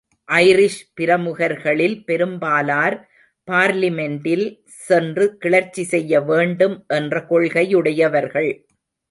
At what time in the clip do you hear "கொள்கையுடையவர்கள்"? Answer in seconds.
7.29-8.51